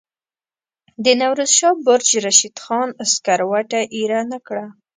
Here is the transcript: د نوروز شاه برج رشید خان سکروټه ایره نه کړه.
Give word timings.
د 1.03 1.05
نوروز 1.21 1.51
شاه 1.59 1.75
برج 1.85 2.09
رشید 2.25 2.55
خان 2.63 2.89
سکروټه 3.11 3.81
ایره 3.95 4.21
نه 4.31 4.39
کړه. 4.47 4.65